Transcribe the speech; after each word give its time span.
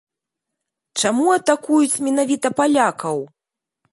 Чаму 1.01 1.27
атакуюць 1.33 2.01
менавіта 2.07 2.47
палякаў? 2.61 3.17